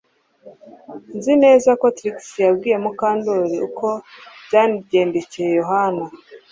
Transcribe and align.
Nzi 1.17 1.33
neza 1.43 1.69
ko 1.81 1.85
Trix 1.97 2.17
yabwiye 2.45 2.77
Mukandoli 2.83 3.57
uko 3.67 3.87
byagendekeye 4.45 5.49
Yohana 5.59 6.05